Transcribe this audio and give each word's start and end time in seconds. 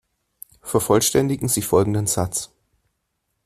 Vervollständigen 0.63 1.47
Sie 1.47 1.61
folgenden 1.61 2.07
Satz. 2.07 2.49